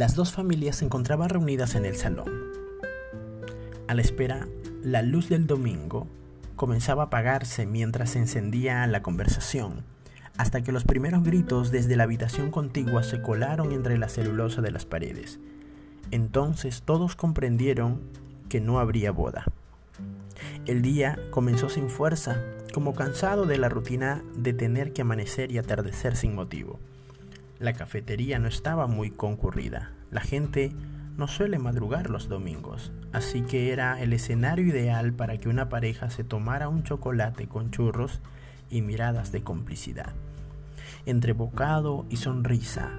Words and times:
Las 0.00 0.14
dos 0.14 0.32
familias 0.32 0.76
se 0.76 0.86
encontraban 0.86 1.28
reunidas 1.28 1.74
en 1.74 1.84
el 1.84 1.94
salón. 1.94 2.30
A 3.86 3.92
la 3.92 4.00
espera, 4.00 4.48
la 4.82 5.02
luz 5.02 5.28
del 5.28 5.46
domingo 5.46 6.06
comenzaba 6.56 7.02
a 7.02 7.06
apagarse 7.08 7.66
mientras 7.66 8.08
se 8.08 8.18
encendía 8.18 8.86
la 8.86 9.02
conversación, 9.02 9.84
hasta 10.38 10.62
que 10.62 10.72
los 10.72 10.84
primeros 10.84 11.22
gritos 11.22 11.70
desde 11.70 11.96
la 11.96 12.04
habitación 12.04 12.50
contigua 12.50 13.02
se 13.02 13.20
colaron 13.20 13.72
entre 13.72 13.98
la 13.98 14.08
celulosa 14.08 14.62
de 14.62 14.70
las 14.70 14.86
paredes. 14.86 15.38
Entonces 16.10 16.80
todos 16.80 17.14
comprendieron 17.14 18.00
que 18.48 18.62
no 18.62 18.80
habría 18.80 19.12
boda. 19.12 19.44
El 20.64 20.80
día 20.80 21.18
comenzó 21.30 21.68
sin 21.68 21.90
fuerza, 21.90 22.40
como 22.72 22.94
cansado 22.94 23.44
de 23.44 23.58
la 23.58 23.68
rutina 23.68 24.24
de 24.34 24.54
tener 24.54 24.94
que 24.94 25.02
amanecer 25.02 25.52
y 25.52 25.58
atardecer 25.58 26.16
sin 26.16 26.34
motivo. 26.34 26.80
La 27.60 27.74
cafetería 27.74 28.38
no 28.38 28.48
estaba 28.48 28.86
muy 28.86 29.10
concurrida. 29.10 29.92
La 30.10 30.22
gente 30.22 30.72
no 31.18 31.28
suele 31.28 31.58
madrugar 31.58 32.08
los 32.08 32.26
domingos, 32.26 32.90
así 33.12 33.42
que 33.42 33.70
era 33.70 34.00
el 34.00 34.14
escenario 34.14 34.64
ideal 34.64 35.12
para 35.12 35.36
que 35.36 35.50
una 35.50 35.68
pareja 35.68 36.08
se 36.08 36.24
tomara 36.24 36.70
un 36.70 36.84
chocolate 36.84 37.48
con 37.48 37.70
churros 37.70 38.20
y 38.70 38.80
miradas 38.80 39.30
de 39.30 39.42
complicidad. 39.42 40.14
Entre 41.04 41.34
bocado 41.34 42.06
y 42.08 42.16
sonrisa, 42.16 42.92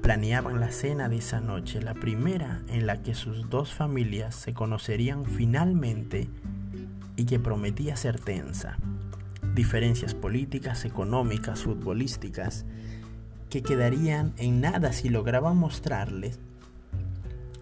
planeaban 0.00 0.58
la 0.58 0.70
cena 0.70 1.10
de 1.10 1.18
esa 1.18 1.42
noche, 1.42 1.82
la 1.82 1.92
primera 1.92 2.62
en 2.68 2.86
la 2.86 3.02
que 3.02 3.14
sus 3.14 3.50
dos 3.50 3.74
familias 3.74 4.34
se 4.34 4.54
conocerían 4.54 5.26
finalmente 5.26 6.30
y 7.16 7.26
que 7.26 7.38
prometía 7.38 7.94
ser 7.96 8.18
tensa. 8.18 8.78
Diferencias 9.54 10.14
políticas, 10.14 10.86
económicas, 10.86 11.64
futbolísticas, 11.64 12.64
que 13.50 13.62
quedarían 13.62 14.32
en 14.36 14.60
nada 14.60 14.92
si 14.92 15.08
lograban 15.08 15.56
mostrarles 15.56 16.38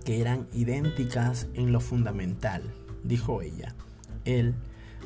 que 0.04 0.20
eran 0.20 0.46
idénticas 0.52 1.48
en 1.54 1.72
lo 1.72 1.80
fundamental, 1.80 2.62
dijo 3.02 3.42
ella. 3.42 3.74
Él, 4.24 4.54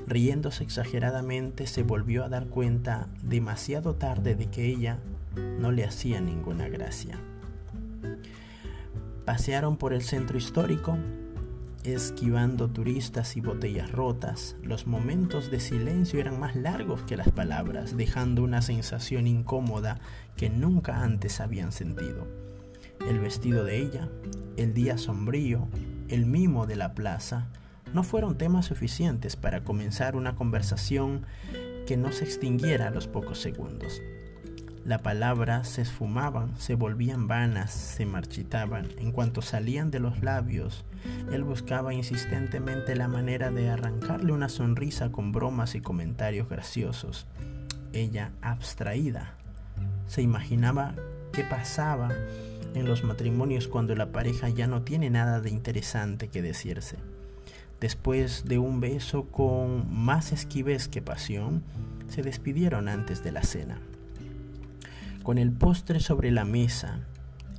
riéndose 0.06 0.62
exageradamente, 0.62 1.66
se 1.66 1.82
volvió 1.82 2.24
a 2.24 2.28
dar 2.28 2.46
cuenta 2.46 3.08
demasiado 3.22 3.94
tarde 3.94 4.34
de 4.34 4.46
que 4.46 4.66
ella 4.66 4.98
no 5.58 5.72
le 5.72 5.84
hacía 5.84 6.20
ninguna 6.20 6.68
gracia. 6.68 7.18
Pasearon 9.24 9.76
por 9.76 9.92
el 9.92 10.02
centro 10.02 10.36
histórico, 10.36 10.98
esquivando 11.84 12.68
turistas 12.68 13.36
y 13.36 13.40
botellas 13.40 13.90
rotas. 13.90 14.56
Los 14.62 14.86
momentos 14.86 15.50
de 15.50 15.60
silencio 15.60 16.20
eran 16.20 16.38
más 16.38 16.56
largos 16.56 17.02
que 17.02 17.16
las 17.16 17.30
palabras, 17.30 17.96
dejando 17.96 18.42
una 18.42 18.62
sensación 18.62 19.26
incómoda 19.26 20.00
que 20.36 20.50
nunca 20.50 21.02
antes 21.02 21.40
habían 21.40 21.72
sentido. 21.72 22.26
El 23.08 23.18
vestido 23.18 23.64
de 23.64 23.78
ella, 23.78 24.08
el 24.56 24.74
día 24.74 24.98
sombrío, 24.98 25.68
el 26.08 26.26
mimo 26.26 26.66
de 26.66 26.76
la 26.76 26.94
plaza, 26.94 27.48
no 27.94 28.02
fueron 28.02 28.36
temas 28.36 28.66
suficientes 28.66 29.36
para 29.36 29.64
comenzar 29.64 30.16
una 30.16 30.36
conversación 30.36 31.24
que 31.86 31.96
no 31.96 32.12
se 32.12 32.24
extinguiera 32.24 32.88
a 32.88 32.90
los 32.90 33.08
pocos 33.08 33.38
segundos. 33.38 34.00
Las 34.84 35.02
palabras 35.02 35.68
se 35.68 35.82
esfumaban, 35.82 36.58
se 36.58 36.74
volvían 36.74 37.28
vanas, 37.28 37.70
se 37.70 38.06
marchitaban. 38.06 38.88
En 38.98 39.12
cuanto 39.12 39.42
salían 39.42 39.90
de 39.90 40.00
los 40.00 40.22
labios, 40.22 40.84
él 41.30 41.44
buscaba 41.44 41.92
insistentemente 41.92 42.96
la 42.96 43.06
manera 43.06 43.50
de 43.50 43.68
arrancarle 43.68 44.32
una 44.32 44.48
sonrisa 44.48 45.12
con 45.12 45.32
bromas 45.32 45.74
y 45.74 45.82
comentarios 45.82 46.48
graciosos. 46.48 47.26
Ella, 47.92 48.32
abstraída, 48.40 49.34
se 50.06 50.22
imaginaba 50.22 50.94
qué 51.32 51.44
pasaba 51.44 52.08
en 52.74 52.86
los 52.86 53.04
matrimonios 53.04 53.68
cuando 53.68 53.94
la 53.94 54.12
pareja 54.12 54.48
ya 54.48 54.66
no 54.66 54.82
tiene 54.82 55.10
nada 55.10 55.40
de 55.40 55.50
interesante 55.50 56.28
que 56.28 56.40
decirse. 56.40 56.96
Después 57.80 58.44
de 58.46 58.58
un 58.58 58.80
beso 58.80 59.24
con 59.24 59.92
más 59.92 60.32
esquivez 60.32 60.88
que 60.88 61.02
pasión, 61.02 61.62
se 62.08 62.22
despidieron 62.22 62.88
antes 62.88 63.22
de 63.22 63.32
la 63.32 63.42
cena. 63.42 63.78
Con 65.30 65.38
el 65.38 65.52
postre 65.52 66.00
sobre 66.00 66.32
la 66.32 66.44
mesa, 66.44 67.06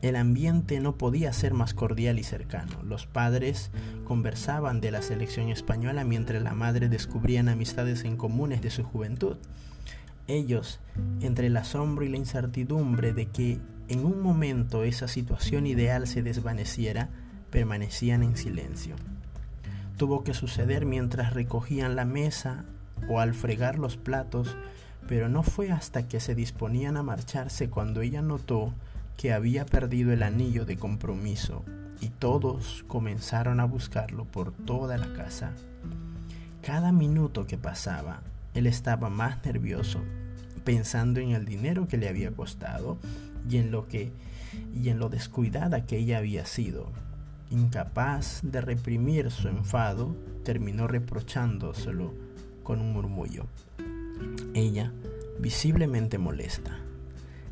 el 0.01 0.17
ambiente 0.17 0.81
no 0.81 0.97
podía 0.97 1.31
ser 1.31 1.53
más 1.53 1.73
cordial 1.73 2.19
y 2.19 2.23
cercano. 2.23 2.83
Los 2.83 3.05
padres 3.05 3.71
conversaban 4.03 4.81
de 4.81 4.91
la 4.91 5.01
selección 5.01 5.47
española 5.47 6.03
mientras 6.03 6.43
la 6.43 6.53
madre 6.53 6.89
descubrían 6.89 7.47
amistades 7.47 8.03
en 8.03 8.17
comunes 8.17 8.61
de 8.61 8.71
su 8.71 8.83
juventud. 8.83 9.37
Ellos, 10.27 10.81
entre 11.21 11.47
el 11.47 11.55
asombro 11.55 12.03
y 12.03 12.09
la 12.09 12.17
incertidumbre 12.17 13.13
de 13.13 13.27
que 13.27 13.61
en 13.87 14.03
un 14.03 14.21
momento 14.21 14.83
esa 14.83 15.07
situación 15.07 15.65
ideal 15.65 16.07
se 16.07 16.23
desvaneciera, 16.23 17.07
permanecían 17.51 18.21
en 18.21 18.35
silencio. 18.35 18.97
Tuvo 19.95 20.25
que 20.25 20.33
suceder 20.33 20.85
mientras 20.85 21.33
recogían 21.33 21.95
la 21.95 22.03
mesa 22.03 22.65
o 23.07 23.21
al 23.21 23.33
fregar 23.33 23.79
los 23.79 23.95
platos 23.95 24.57
pero 25.07 25.29
no 25.29 25.43
fue 25.43 25.71
hasta 25.71 26.07
que 26.07 26.19
se 26.19 26.35
disponían 26.35 26.97
a 26.97 27.03
marcharse 27.03 27.69
cuando 27.69 28.01
ella 28.01 28.21
notó 28.21 28.73
que 29.17 29.33
había 29.33 29.65
perdido 29.65 30.11
el 30.11 30.23
anillo 30.23 30.65
de 30.65 30.77
compromiso 30.77 31.63
y 31.99 32.09
todos 32.09 32.83
comenzaron 32.87 33.59
a 33.59 33.65
buscarlo 33.65 34.25
por 34.25 34.51
toda 34.51 34.97
la 34.97 35.13
casa. 35.13 35.51
Cada 36.61 36.91
minuto 36.91 37.45
que 37.45 37.57
pasaba, 37.57 38.21
él 38.53 38.67
estaba 38.67 39.09
más 39.09 39.45
nervioso, 39.45 39.99
pensando 40.63 41.19
en 41.19 41.31
el 41.31 41.45
dinero 41.45 41.87
que 41.87 41.97
le 41.97 42.09
había 42.09 42.31
costado 42.31 42.97
y 43.49 43.57
en 43.57 43.71
lo 43.71 43.87
que 43.87 44.11
y 44.73 44.89
en 44.89 44.99
lo 44.99 45.09
descuidada 45.09 45.85
que 45.85 45.97
ella 45.97 46.17
había 46.17 46.45
sido. 46.45 46.91
Incapaz 47.49 48.41
de 48.43 48.61
reprimir 48.61 49.31
su 49.31 49.47
enfado, 49.47 50.15
terminó 50.43 50.87
reprochándoselo 50.87 52.13
con 52.63 52.79
un 52.79 52.93
murmullo. 52.93 53.45
Ella, 54.53 54.91
visiblemente 55.39 56.17
molesta, 56.17 56.79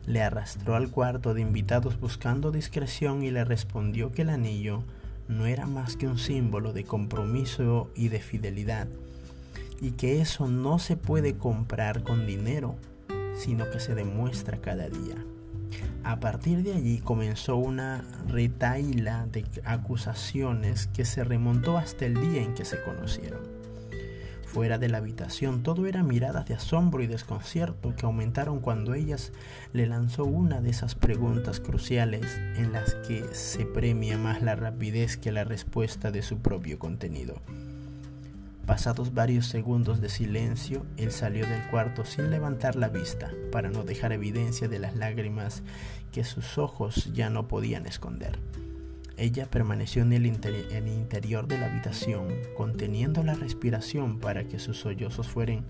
le 0.05 0.21
arrastró 0.21 0.75
al 0.75 0.89
cuarto 0.89 1.33
de 1.33 1.41
invitados 1.41 1.99
buscando 1.99 2.51
discreción 2.51 3.23
y 3.23 3.31
le 3.31 3.45
respondió 3.45 4.11
que 4.11 4.23
el 4.23 4.29
anillo 4.29 4.83
no 5.27 5.45
era 5.45 5.67
más 5.67 5.95
que 5.95 6.07
un 6.07 6.17
símbolo 6.17 6.73
de 6.73 6.83
compromiso 6.83 7.91
y 7.95 8.09
de 8.09 8.19
fidelidad, 8.19 8.87
y 9.79 9.91
que 9.91 10.19
eso 10.19 10.47
no 10.47 10.79
se 10.79 10.97
puede 10.97 11.37
comprar 11.37 12.03
con 12.03 12.25
dinero, 12.25 12.75
sino 13.35 13.69
que 13.69 13.79
se 13.79 13.95
demuestra 13.95 14.57
cada 14.57 14.89
día. 14.89 15.15
A 16.03 16.19
partir 16.19 16.63
de 16.63 16.73
allí 16.73 16.99
comenzó 16.99 17.57
una 17.57 18.03
retaila 18.27 19.27
de 19.27 19.45
acusaciones 19.63 20.87
que 20.87 21.05
se 21.05 21.23
remontó 21.23 21.77
hasta 21.77 22.05
el 22.05 22.15
día 22.15 22.41
en 22.41 22.55
que 22.55 22.65
se 22.65 22.81
conocieron. 22.81 23.58
Fuera 24.53 24.79
de 24.79 24.89
la 24.89 24.97
habitación 24.97 25.61
todo 25.61 25.85
era 25.85 26.01
miradas 26.01 26.47
de 26.47 26.55
asombro 26.55 27.03
y 27.03 27.07
desconcierto 27.07 27.95
que 27.95 28.07
aumentaron 28.07 28.61
cuando 28.61 28.95
ellas 28.95 29.31
le 29.73 29.85
lanzó 29.85 30.25
una 30.25 30.59
de 30.59 30.71
esas 30.71 30.95
preguntas 30.95 31.59
cruciales 31.59 32.39
en 32.55 32.71
las 32.71 32.95
que 32.95 33.23
se 33.33 33.67
premia 33.67 34.17
más 34.17 34.41
la 34.41 34.55
rapidez 34.55 35.17
que 35.17 35.31
la 35.31 35.43
respuesta 35.43 36.09
de 36.09 36.23
su 36.23 36.39
propio 36.39 36.79
contenido. 36.79 37.35
Pasados 38.65 39.13
varios 39.13 39.45
segundos 39.45 40.01
de 40.01 40.09
silencio, 40.09 40.83
él 40.97 41.11
salió 41.11 41.45
del 41.45 41.61
cuarto 41.67 42.03
sin 42.03 42.31
levantar 42.31 42.75
la 42.75 42.89
vista 42.89 43.31
para 43.51 43.69
no 43.69 43.83
dejar 43.83 44.13
evidencia 44.13 44.67
de 44.67 44.79
las 44.79 44.95
lágrimas 44.95 45.61
que 46.11 46.23
sus 46.23 46.57
ojos 46.57 47.13
ya 47.13 47.29
no 47.29 47.47
podían 47.47 47.85
esconder. 47.85 48.39
Ella 49.19 49.51
permaneció 49.51 50.01
en 50.03 50.13
el, 50.13 50.25
interior 50.25 51.45
de 51.45 51.57
la 51.57 51.65
habitación, 51.65 52.29
conteniendo 52.55 53.21
la 53.21 53.33
respiración 53.33 54.17
para 54.17 54.45
que 54.45 54.59
sus 54.59 54.79
sollozos 54.79 55.27
fueran 55.27 55.65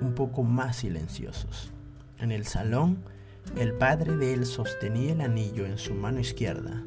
un 0.00 0.14
poco 0.14 0.42
más 0.42 0.76
silenciosos. 0.76 1.70
En 2.18 2.32
el 2.32 2.46
salón, 2.46 2.96
el 3.58 3.74
padre 3.74 4.16
de 4.16 4.32
él 4.32 4.46
sostenía 4.46 5.12
el 5.12 5.20
anillo 5.20 5.66
en 5.66 5.76
su 5.76 5.92
mano 5.92 6.18
izquierda, 6.18 6.82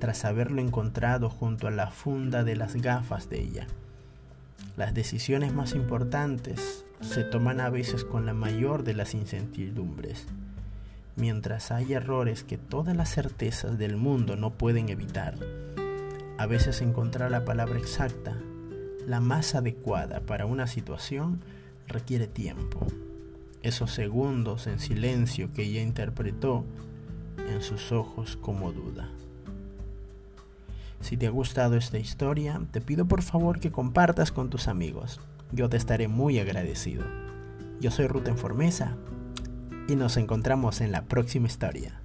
tras 0.00 0.24
haberlo 0.24 0.60
encontrado 0.60 1.30
junto 1.30 1.68
a 1.68 1.70
la 1.70 1.92
funda 1.92 2.42
de 2.42 2.56
las 2.56 2.74
gafas 2.74 3.30
de 3.30 3.40
ella. 3.40 3.68
Las 4.76 4.94
decisiones 4.94 5.54
más 5.54 5.76
importantes 5.76 6.84
se 7.00 7.22
toman 7.22 7.60
a 7.60 7.70
veces 7.70 8.02
con 8.02 8.26
la 8.26 8.34
mayor 8.34 8.82
de 8.82 8.94
las 8.94 9.14
incertidumbres 9.14 10.26
mientras 11.16 11.70
hay 11.70 11.92
errores 11.92 12.44
que 12.44 12.58
todas 12.58 12.96
las 12.96 13.10
certezas 13.10 13.78
del 13.78 13.96
mundo 13.96 14.36
no 14.36 14.50
pueden 14.50 14.88
evitar. 14.88 15.34
A 16.38 16.46
veces 16.46 16.80
encontrar 16.80 17.30
la 17.30 17.44
palabra 17.44 17.78
exacta, 17.78 18.36
la 19.06 19.20
más 19.20 19.54
adecuada 19.54 20.20
para 20.20 20.46
una 20.46 20.66
situación, 20.66 21.40
requiere 21.86 22.26
tiempo. 22.26 22.86
Esos 23.62 23.92
segundos 23.92 24.66
en 24.66 24.80
silencio 24.80 25.52
que 25.52 25.64
ella 25.64 25.82
interpretó 25.82 26.64
en 27.48 27.62
sus 27.62 27.92
ojos 27.92 28.36
como 28.36 28.72
duda. 28.72 29.10
Si 31.00 31.16
te 31.16 31.26
ha 31.26 31.30
gustado 31.30 31.76
esta 31.76 31.98
historia, 31.98 32.60
te 32.70 32.80
pido 32.80 33.06
por 33.06 33.22
favor 33.22 33.60
que 33.60 33.70
compartas 33.70 34.32
con 34.32 34.48
tus 34.48 34.68
amigos. 34.68 35.20
Yo 35.52 35.68
te 35.68 35.76
estaré 35.76 36.08
muy 36.08 36.38
agradecido. 36.38 37.04
Yo 37.80 37.90
soy 37.90 38.06
Ruth 38.06 38.34
Formesa 38.36 38.96
y 39.88 39.96
nos 39.96 40.16
encontramos 40.16 40.80
en 40.80 40.92
la 40.92 41.02
próxima 41.02 41.46
historia. 41.46 42.00